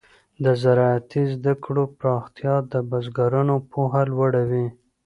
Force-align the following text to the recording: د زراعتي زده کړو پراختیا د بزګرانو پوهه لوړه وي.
د 0.43 0.45
زراعتي 0.61 1.23
زده 1.33 1.53
کړو 1.63 1.83
پراختیا 1.99 2.55
د 2.71 2.73
بزګرانو 2.89 3.55
پوهه 3.71 4.01
لوړه 4.11 4.41
وي. 4.49 4.67